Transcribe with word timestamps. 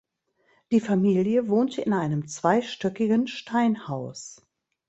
Die 0.71 0.79
Familie 0.79 1.47
wohnte 1.47 1.83
in 1.83 1.93
einem 1.93 2.25
zweistöckigen 2.27 3.27
Steinhaus. 3.27 4.41